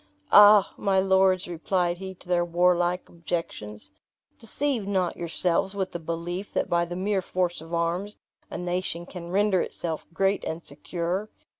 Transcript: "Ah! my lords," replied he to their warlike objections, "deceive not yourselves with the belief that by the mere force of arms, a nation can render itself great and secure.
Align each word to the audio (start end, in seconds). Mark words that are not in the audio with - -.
"Ah! 0.31 0.73
my 0.77 0.99
lords," 0.99 1.47
replied 1.47 1.99
he 1.99 2.15
to 2.15 2.27
their 2.27 2.43
warlike 2.43 3.07
objections, 3.07 3.91
"deceive 4.39 4.87
not 4.87 5.15
yourselves 5.15 5.75
with 5.75 5.91
the 5.91 5.99
belief 5.99 6.51
that 6.53 6.67
by 6.67 6.85
the 6.85 6.95
mere 6.95 7.21
force 7.21 7.61
of 7.61 7.71
arms, 7.71 8.15
a 8.49 8.57
nation 8.57 9.05
can 9.05 9.29
render 9.29 9.61
itself 9.61 10.07
great 10.11 10.43
and 10.43 10.65
secure. 10.65 11.29